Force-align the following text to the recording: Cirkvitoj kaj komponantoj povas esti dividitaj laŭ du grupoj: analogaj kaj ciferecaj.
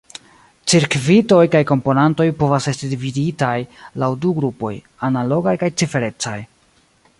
Cirkvitoj 0.71 1.41
kaj 1.55 1.61
komponantoj 1.71 2.27
povas 2.39 2.69
esti 2.73 2.89
dividitaj 2.95 3.53
laŭ 4.05 4.11
du 4.25 4.33
grupoj: 4.41 4.75
analogaj 5.11 5.57
kaj 5.65 5.73
ciferecaj. 5.83 6.37